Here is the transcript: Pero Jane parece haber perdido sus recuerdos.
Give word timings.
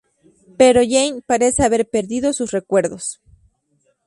Pero 0.59 0.79
Jane 0.81 1.21
parece 1.23 1.61
haber 1.63 1.87
perdido 1.87 2.33
sus 2.33 2.49
recuerdos. 2.49 3.21